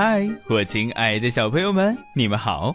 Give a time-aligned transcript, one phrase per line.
[0.00, 2.72] 嗨，我亲爱的小朋友们，你们好，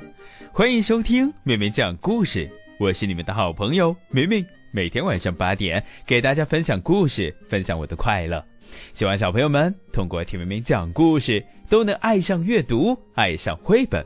[0.51, 2.49] 欢迎收听妹妹讲故事。
[2.77, 8.43] 我是你们的好朋友明明，每天晚上八点给大家分享故事，分享我的快乐。
[8.91, 14.05] 希望小朋友们通过听明明讲故事，都能爱上阅读，爱上绘本。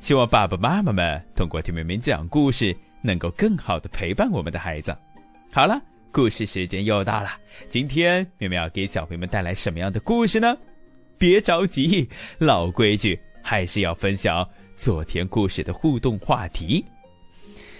[0.00, 4.96] 希望爸爸妈妈们通过听明明讲故事，能够更好的陪伴我们的孩子。
[5.52, 5.78] 好了，
[6.10, 7.32] 故事时间又到了，
[7.68, 10.56] 今天明明要给小朋友们带来什么样的故事呢？
[11.18, 14.46] 别着急，老规矩，还是要分享
[14.76, 16.84] 昨天故事的互动话题。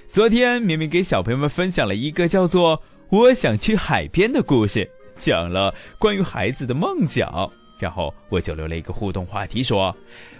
[0.09, 4.88] 昨天明明给小朋友们分享了一个叫做“我想去海边”的故事，
[5.19, 7.51] 讲了关于孩子的梦想。
[7.79, 9.95] 然后我就留了一个互动话题，说：“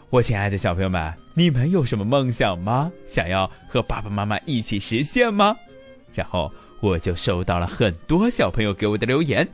[0.09, 2.91] 我亲爱的小朋友们，你们有什么梦想吗？
[3.05, 5.57] 想要和爸爸妈妈一起实现吗？”
[6.15, 6.51] 然后
[6.81, 9.47] 我就收到了很多小朋友给我的留言，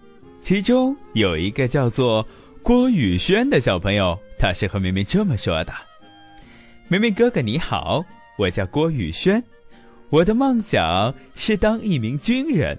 [0.43, 2.25] 其中有一个叫做。
[2.63, 5.73] 郭宇轩的小朋友，他是和明明这么说的
[6.89, 8.05] ：“明明哥哥你好，
[8.37, 9.43] 我叫郭宇轩，
[10.11, 12.79] 我的梦想是当一名军人，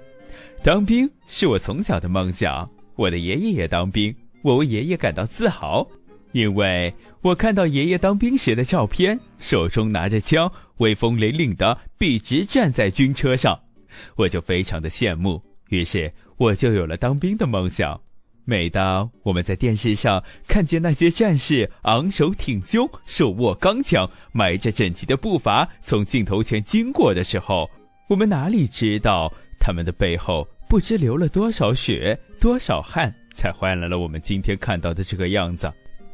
[0.63, 2.69] 当兵是我从小的梦想。
[2.95, 5.85] 我的爷爷也当兵，我为爷爷感到自豪，
[6.31, 13.59] 因为我看到爷爷当兵时的照片，手中拿着枪，威风凛凛的笔直站在军车上，
[14.15, 17.99] 我就非常的羡慕，于是我就有了当兵的梦想。”
[18.43, 27.69] 每当我们在电视上看见那些战士昂首挺胸、手握钢枪、迈着整齐的步伐从镜头前经过的时候，
[28.09, 35.71] 我们哪里知道他们的背后不知流了多少血、多少汗，才换来了我们今天看到的这个样子？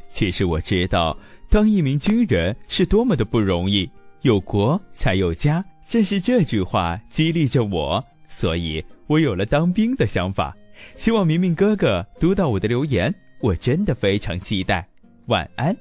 [0.08, 1.16] 其实我知道，
[1.50, 3.90] 当一名军人是多么的不容易，
[4.22, 5.64] 有国才有家。
[5.88, 10.54] 正是这句话激励着我，所以我有了当兵的想法。
[10.96, 14.86] 希望明明哥哥读到我的留言，我真的非常期待。
[15.26, 15.76] 晚安，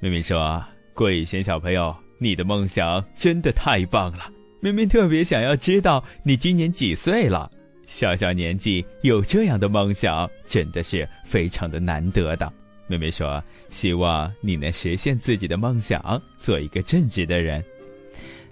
[0.00, 0.62] 明明说
[0.94, 4.30] ：“郭雨轩小朋友，你的梦想真的太棒了。
[4.60, 7.50] 明明特别想要知道你今年几岁了。
[7.86, 12.52] 小小年纪有这样的梦想，真的是非常的难得的。”
[12.86, 17.64] 妹妹说：“希望你能实现自己的梦想，做一个正直的人。”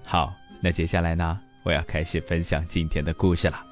[0.04, 3.71] 好，那接下来呢，我要开始分享今天的故事了。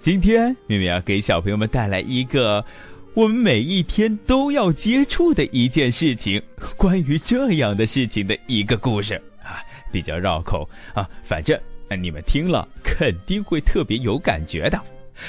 [0.00, 2.64] 今天，明明要给小朋友们带来一个
[3.12, 6.42] 我们每一天都要接触的一件事情，
[6.74, 9.60] 关于这样的事情的一个故事啊，
[9.92, 11.60] 比较绕口啊，反正
[12.00, 14.80] 你们听了肯定会特别有感觉的。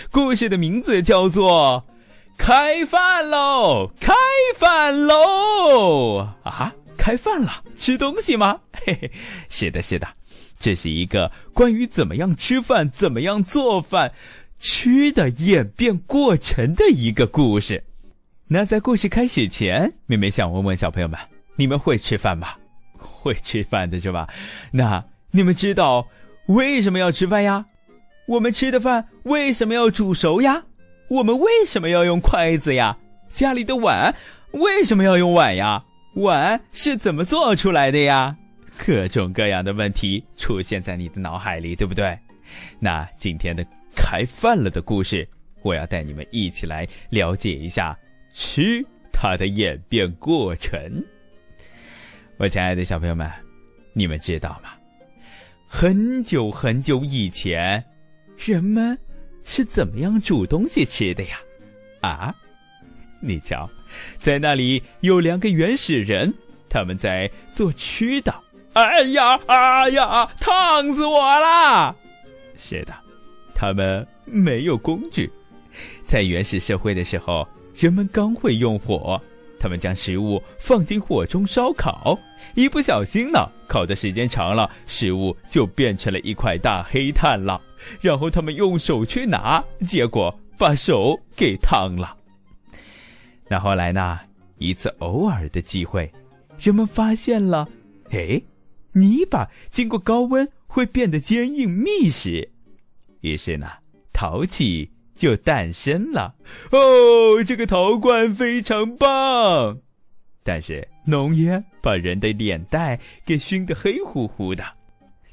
[0.09, 1.83] 故事的名字叫做
[2.41, 4.13] 《开饭喽，开
[4.55, 8.61] 饭喽》啊，开饭了，吃东西吗？
[8.85, 9.11] 嘿 嘿，
[9.49, 10.07] 是的，是的，
[10.57, 14.13] 这是一个关于怎么样吃饭、怎么样做饭。
[14.61, 17.83] 吃的演变过程的一个故事。
[18.47, 21.19] 那在故事开始前，妹妹想问问小朋友们：
[21.55, 22.49] 你们会吃饭吗？
[22.95, 24.29] 会吃饭的是吧？
[24.71, 26.07] 那你们知道
[26.45, 27.65] 为什么要吃饭呀？
[28.27, 30.63] 我们吃的饭为什么要煮熟呀？
[31.09, 32.95] 我们为什么要用筷子呀？
[33.33, 34.13] 家里的碗
[34.51, 35.83] 为什么要用碗呀？
[36.17, 38.37] 碗是怎么做出来的呀？
[38.77, 42.15] 各种各样的问题出现在你的脑海里，对不对？
[42.79, 43.65] 那今天的。
[43.95, 45.27] 开饭了的故事，
[45.61, 47.97] 我要带你们一起来了解一下
[48.33, 50.79] 吃它的演变过程。
[52.37, 53.29] 我亲爱的小朋友们，
[53.93, 54.71] 你们知道吗？
[55.67, 57.83] 很久很久以前，
[58.37, 58.97] 人们
[59.43, 61.37] 是怎么样煮东西吃的呀？
[62.01, 62.35] 啊，
[63.21, 63.69] 你瞧，
[64.17, 66.33] 在那里有两个原始人，
[66.67, 68.33] 他们在做吃的。
[68.73, 71.95] 哎呀，哎呀，烫死我了！
[72.57, 72.93] 是的。
[73.61, 75.31] 他们没有工具，
[76.01, 79.21] 在原始社会的时候，人们刚会用火，
[79.59, 82.17] 他们将食物放进火中烧烤，
[82.55, 87.61] 一不小心呢，烤的时间长了，食物就变成了一块大黑炭了。
[87.99, 92.17] 然后他们用手去拿，结果把手给烫了。
[93.47, 94.19] 那后来呢？
[94.57, 96.11] 一次偶尔的机会，
[96.59, 97.69] 人们发现了，
[98.09, 98.41] 哎，
[98.93, 102.49] 泥巴经过高温会变得坚硬密实。
[103.21, 103.71] 于是呢，
[104.11, 106.35] 陶器就诞生了。
[106.71, 109.79] 哦，这个陶罐非常棒，
[110.43, 114.63] 但是浓烟把人的脸蛋给熏得黑乎乎的。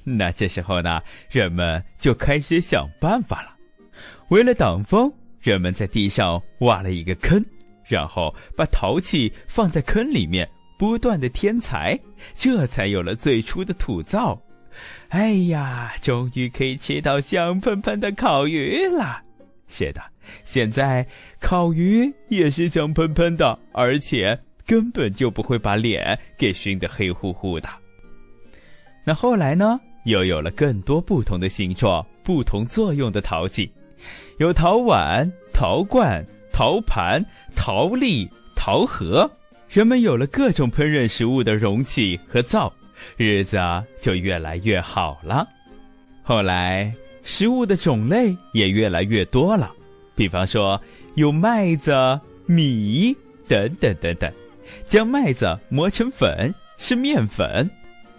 [0.04, 3.54] 那这时候呢，人们就开始想办法了。
[4.28, 7.44] 为了挡风，人们在地上挖了一个坑，
[7.86, 10.48] 然后把陶器放在坑里面，
[10.78, 11.98] 不断的添柴，
[12.34, 14.40] 这才有了最初的土灶。
[15.08, 19.22] 哎呀，终于可以吃到香喷喷的烤鱼了！
[19.68, 20.02] 是的，
[20.44, 21.06] 现在
[21.40, 27.68] 烤鱼也是香喷喷的，而且根本就不会把脸给熏得黑乎乎的。
[29.04, 33.70] 那后来呢，又有了更多不同的形状、不同作用的陶器，
[34.38, 37.24] 有陶碗、陶罐、陶盘、
[37.56, 39.30] 陶粒、陶盒，
[39.68, 42.72] 人们有了各种烹饪食物的容器和灶，
[43.16, 43.58] 日子
[44.00, 45.46] 就越来越好了。
[46.22, 46.92] 后来，
[47.22, 49.72] 食物的种类也越来越多了，
[50.14, 50.80] 比方说
[51.14, 51.92] 有麦子、
[52.46, 53.16] 米
[53.46, 54.32] 等等等等，
[54.86, 57.68] 将麦子磨成粉是面粉。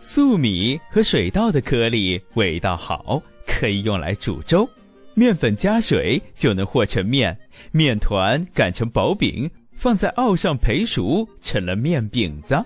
[0.01, 4.65] 粟米和水稻的颗粒味道好，可以用来煮粥；
[5.13, 7.37] 面粉加水就能和成面，
[7.71, 12.63] 面团擀成薄饼，放在鏊上焙熟，成了面饼子。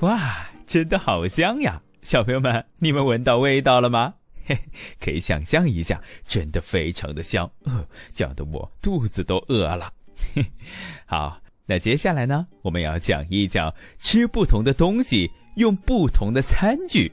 [0.00, 1.80] 哇，真的好香呀！
[2.02, 4.12] 小朋友们，你们闻到味道了吗？
[4.44, 4.58] 嘿，
[5.00, 5.98] 可以想象一下，
[6.28, 9.90] 真的非常的香，呃，讲得我肚子都饿了。
[10.34, 10.44] 嘿，
[11.06, 15.30] 好，那接下来呢，我们要讲一讲吃不同的东西。
[15.56, 17.10] 用不同的餐具，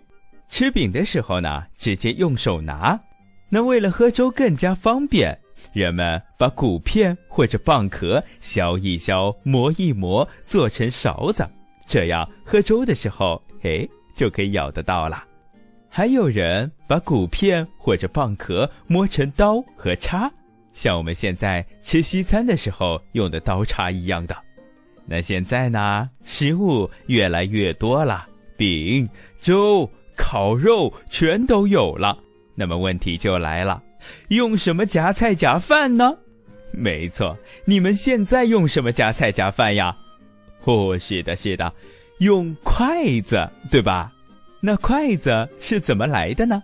[0.50, 3.00] 吃饼的时候呢，直接用手拿。
[3.50, 5.36] 那为了喝粥更加方便，
[5.74, 11.50] 人们把谷片或者蚌壳削一削、磨一磨，做成勺子，
[11.88, 15.24] 这样喝粥的时候，哎，就可以咬得到了。
[15.90, 20.32] 还有人把骨片或者蚌壳磨成刀和叉，
[20.74, 24.36] 像我们现在吃西餐的时候用的刀叉一样的。
[25.06, 28.28] 那现在呢，食物越来越多了。
[28.58, 29.08] 饼、
[29.40, 32.18] 粥、烤肉全都有了，
[32.56, 33.82] 那么问题就来了，
[34.30, 36.16] 用什么夹菜夹饭呢？
[36.72, 39.96] 没错，你们现在用什么夹菜夹饭呀？
[40.64, 41.72] 哦，是的，是的，
[42.20, 44.12] 用筷子，对吧？
[44.60, 46.62] 那筷子是怎么来的呢？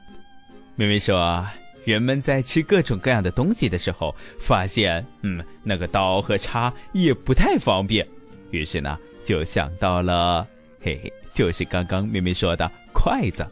[0.75, 1.45] 妹妹说，
[1.85, 8.07] 人们在吃各种各样的东西的时候，发现，嗯，那个刀和叉也不太方便，
[8.49, 10.47] 于是呢，就想到了，
[10.81, 11.11] 嘿嘿。
[11.33, 13.47] 就是刚刚妹妹说的筷子，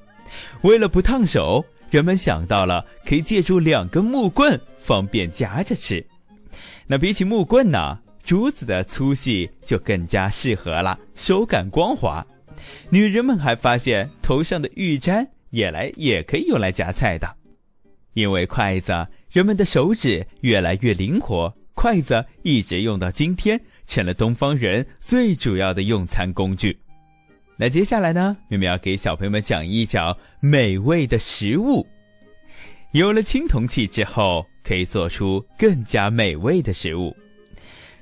[0.64, 6.06] 为了不烫手，人们想到了可以借助两根木棍，方便夹着吃。
[6.88, 7.98] 那比起木棍呢，
[8.30, 12.24] 竹子的粗细就更加适合了，手感光滑。
[12.92, 17.28] 女人们还发现头上的玉簪也来也可以用来夹菜的，
[18.14, 18.94] 因为筷子，
[19.32, 26.78] 人们的手指越来越灵活，筷子一直用到今天，成了东方人最主要的用餐工具。
[27.58, 31.84] 那接下来呢，妹妹要给小朋友们讲一讲美味的食物。
[32.92, 37.12] 有了青铜器之后，可以做出更加美味的食物。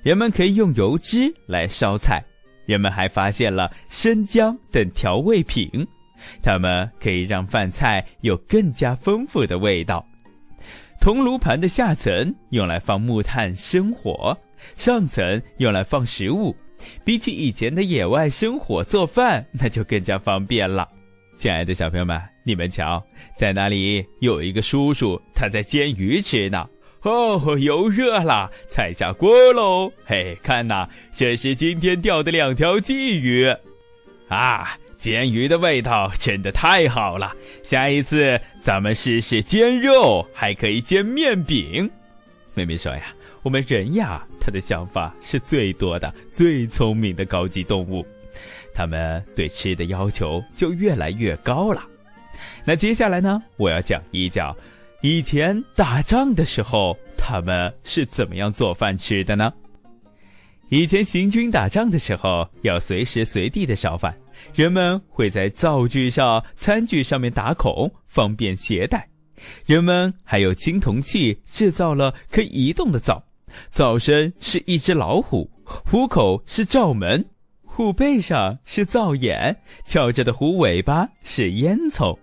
[0.08, 2.24] 人们可以用油脂来烧菜，
[2.66, 5.86] 人们还发现了生姜等调味品，
[6.42, 10.08] 它们可以让饭菜有更加丰富的味道。
[11.02, 14.34] 铜炉盘的下层用来放木炭生火，
[14.78, 16.56] 上层用来放食物。
[17.04, 20.88] 比起以前的野外生火做饭，那就更加方便了。
[21.38, 23.06] 亲爱的小朋友们，你们瞧，
[23.36, 26.66] 在那里有一个叔叔，他在煎鱼吃呢。
[27.10, 29.92] 哦，油热了，菜下锅喽。
[30.06, 33.56] 嘿，看呐，这是今天钓的两条鲫鱼。
[34.28, 37.34] 啊，煎鱼的味道真的太好了。
[37.64, 41.90] 下一次咱们试试煎肉，还可以煎面饼。
[42.54, 43.04] 妹妹说呀。
[43.44, 48.06] 我们人呀，他的想法是最多的、最聪明的高级动物，
[48.74, 51.82] 他们对吃的要求就越来越高了。
[52.66, 54.54] 那接下来呢，我要讲一讲
[55.02, 59.54] 以前打仗的时候他们是怎么样做饭吃的呢？
[60.70, 64.18] 以前行军打仗的时候要随时随地的烧饭，
[64.56, 69.08] 人们会在灶具上、餐具上面打孔，方便携带。
[69.66, 73.24] 人们还有青铜器制造了可以移动的灶。
[73.72, 77.24] 灶身是一只老虎，虎口是灶门，
[77.64, 82.18] 虎背上是灶眼，翘着的虎尾巴是烟囱。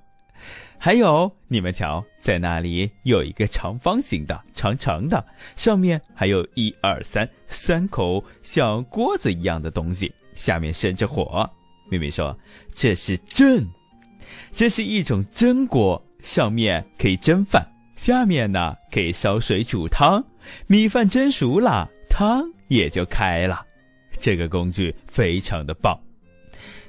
[0.85, 5.25] 还有，你们瞧，在那里有一个长方形的、长长的，
[5.57, 11.51] 上面还有一二三三口像锅子一样的东西，下面生着火。
[11.91, 12.39] 妹妹说
[12.77, 13.67] ：“这是蒸，
[14.53, 20.23] 这是一种蒸锅，上面可以蒸饭，下面呢可以烧水煮汤。”
[20.69, 23.65] 米饭蒸熟了，汤也就开了。
[24.21, 25.99] 这个工具非常的棒。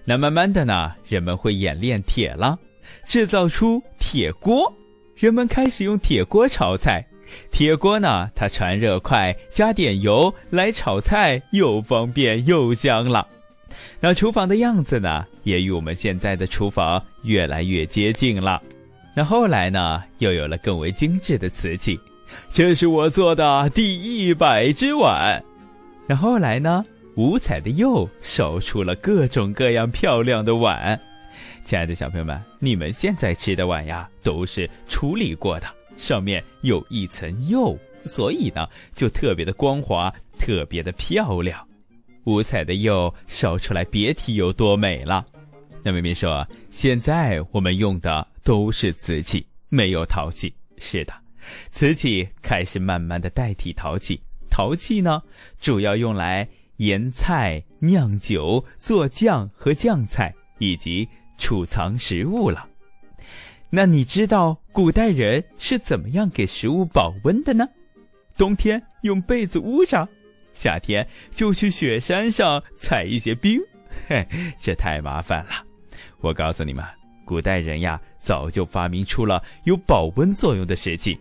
[0.04, 2.60] 那慢慢的呢，人们会演练铁了，
[3.06, 4.72] 制造出铁锅。
[5.16, 7.06] 人们开始用铁锅炒菜。
[7.50, 13.28] 铁锅呢，它传热快，加点油来炒菜又方便又香了。
[14.00, 18.62] 那厨房的样子呢，也与我们现在的厨房越来越接近了。
[19.16, 22.00] 那后来呢，又有了更为精致的瓷器。
[22.50, 25.44] 这是我做的第一百只碗，
[26.08, 26.86] 那后来呢？
[27.16, 31.00] 五彩的釉烧出了各种各样漂亮的碗。
[31.64, 41.66] 亲爱的小朋友们，你们现在吃的碗呀，都是处理过的，上面有一层釉，所以呢，就特别的光滑，特别的漂亮。
[42.26, 45.26] 五彩的釉烧出来，别提有多美了。
[45.84, 50.52] 那妹妹说，现在我们用的都是瓷器，没有陶器。
[50.78, 51.14] 是的，
[51.72, 54.20] 瓷器开始慢慢的代替陶器。
[54.50, 55.22] 陶器呢，
[55.62, 62.68] 主要用来腌菜、酿酒、做酱和酱菜，以及储藏食物了。
[63.70, 67.68] 那你知道古代人是怎么样给食物保温的呢？
[68.38, 70.08] 冬天用被子捂上，
[70.54, 73.60] 夏天就去雪山上采一些冰。
[74.08, 74.26] 嘿，
[74.60, 75.52] 这太麻烦了。
[76.20, 76.84] 我告诉你们，
[77.26, 81.18] 古代人呀，早就发明出了有保温作用的石器，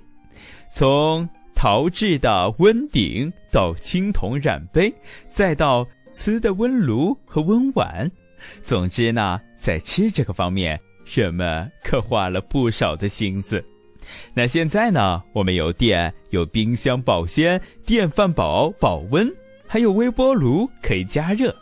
[0.73, 4.93] 从陶制的温鼎到青铜染杯，
[5.31, 8.11] 再到瓷的温炉和温碗。
[8.63, 13.65] 总之呢，在吃这个方面，人们可花了不少的心思。
[14.35, 19.35] 那现在呢，我们有电，有冰箱保鲜，电饭煲保温，
[19.67, 21.57] 还有微波炉可以加热，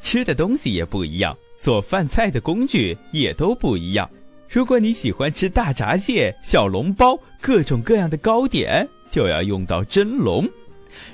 [0.00, 1.36] 吃的东西也不一样。
[1.58, 4.08] 做饭菜的工具也都不一样。
[4.48, 10.46] 如果你喜欢吃大闸蟹、小笼包、各种各样的糕点，就要用到蒸笼；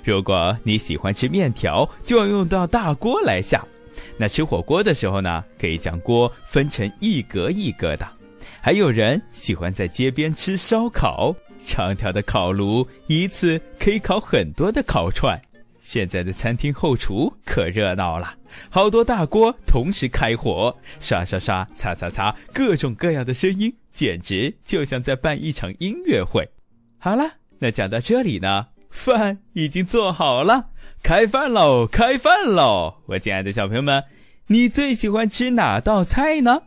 [0.04, 3.66] 如果你喜欢吃面条，就要用到大锅来下。
[4.16, 8.08] 那吃火锅的时候呢，可以将锅分成一格一格的。
[8.60, 11.34] 还有人喜欢在街边吃烧烤，
[11.64, 15.40] 长条的烤炉一次可以烤很多的烤串。
[15.80, 18.34] 现在的餐厅后厨可热闹了，
[18.70, 26.48] 好多大锅同时开火，刷刷刷，擦擦擦，各种各样的声音，简直就像在办一场音乐会。
[26.96, 27.24] 好了，
[27.58, 30.70] 那讲到这里呢，饭已经做好了，
[31.02, 33.02] 开饭喽，开饭喽！
[33.06, 34.02] 我亲爱的小朋友们，
[34.46, 36.62] 你最喜欢吃哪道菜呢？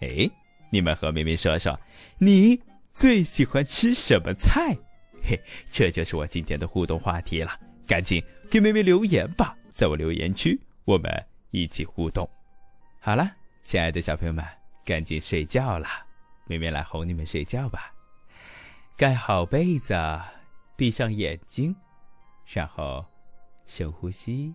[0.00, 0.28] 哎，
[0.70, 1.78] 你们和妹妹说说，
[2.18, 2.60] 你
[2.92, 4.76] 最喜欢吃什么菜？
[5.22, 5.38] 嘿，
[5.70, 7.52] 这就是我今天的互动话题了。
[7.86, 12.28] 赶紧给妹妹留言吧，在我留言区，我们一起互动。
[12.98, 13.30] 好了，
[13.62, 14.44] 亲爱的小朋友们，
[14.84, 15.86] 赶紧睡觉了，
[16.46, 17.92] 妹妹来哄你们睡觉吧。
[18.96, 19.94] 盖好被子，
[20.76, 21.74] 闭上眼睛，
[22.44, 23.04] 然后
[23.64, 24.54] 深呼吸。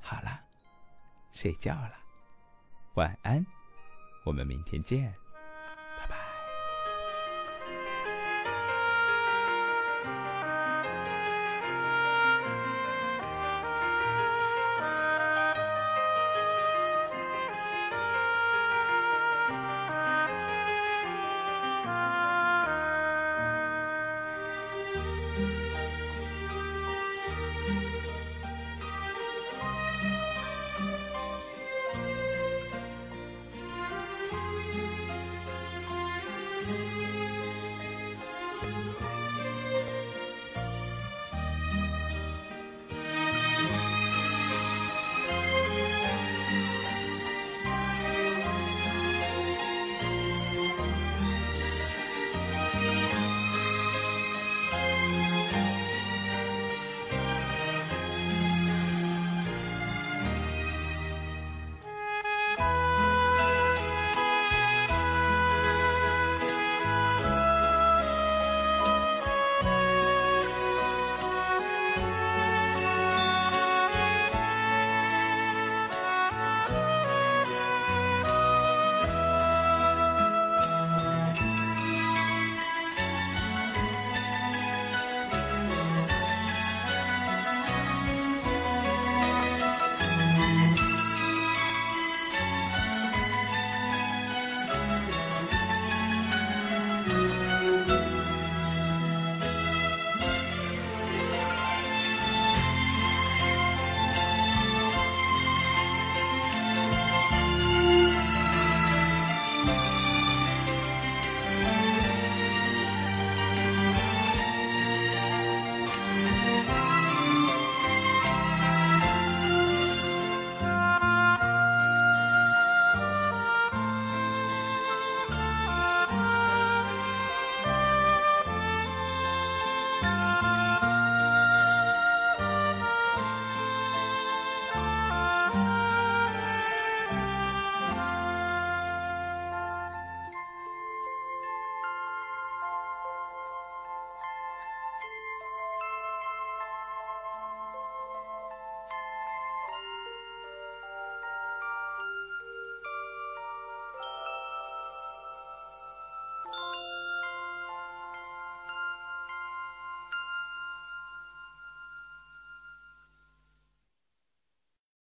[0.00, 0.40] 好了，
[1.32, 1.92] 睡觉了，
[2.94, 3.44] 晚安，
[4.24, 5.12] 我们明天见。